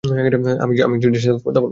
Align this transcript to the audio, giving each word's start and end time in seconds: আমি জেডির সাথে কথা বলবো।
আমি 0.03 0.95
জেডির 1.01 1.21
সাথে 1.21 1.39
কথা 1.39 1.59
বলবো। 1.59 1.69